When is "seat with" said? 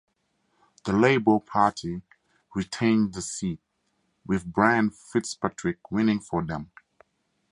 3.21-4.51